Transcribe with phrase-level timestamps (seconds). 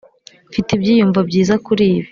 [0.49, 2.09] mfite ibyiyumvo byiza kuri ibi.